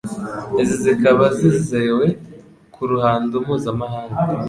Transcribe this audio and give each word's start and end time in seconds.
Izi 0.61 0.75
zikaba 0.85 1.25
zizewe 1.37 2.05
ku 2.73 2.81
ruhando 2.89 3.35
mpuzamahanga 3.45 4.17